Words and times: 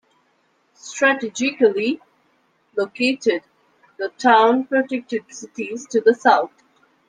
Strategically 0.73 2.01
located, 2.75 3.43
the 3.99 4.09
town 4.17 4.63
protected 4.63 5.25
cities 5.31 5.85
to 5.89 6.01
the 6.01 6.15
south. 6.15 6.53